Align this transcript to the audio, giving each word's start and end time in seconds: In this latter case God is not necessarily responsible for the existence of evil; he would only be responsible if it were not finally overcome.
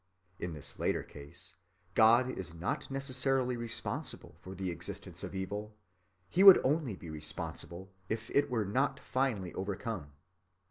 In 0.39 0.53
this 0.53 0.79
latter 0.79 1.03
case 1.03 1.57
God 1.93 2.31
is 2.31 2.55
not 2.55 2.89
necessarily 2.89 3.55
responsible 3.55 4.35
for 4.41 4.55
the 4.55 4.71
existence 4.71 5.23
of 5.23 5.35
evil; 5.35 5.75
he 6.27 6.43
would 6.43 6.59
only 6.63 6.95
be 6.95 7.11
responsible 7.11 7.91
if 8.09 8.31
it 8.31 8.49
were 8.49 8.65
not 8.65 8.99
finally 8.99 9.53
overcome. 9.53 10.13